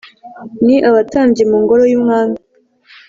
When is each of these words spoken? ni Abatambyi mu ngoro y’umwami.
ni 0.65 0.75
Abatambyi 0.89 1.43
mu 1.49 1.57
ngoro 1.63 1.83
y’umwami. 1.91 2.37